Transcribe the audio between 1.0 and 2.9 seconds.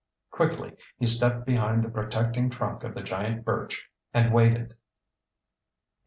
stepped behind the protecting trunk